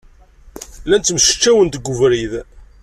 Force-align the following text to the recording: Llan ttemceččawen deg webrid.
Llan 0.85 1.01
ttemceččawen 1.01 1.67
deg 1.69 1.85
webrid. 1.89 2.33